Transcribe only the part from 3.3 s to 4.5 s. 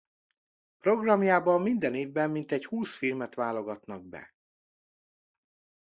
válogatnak be.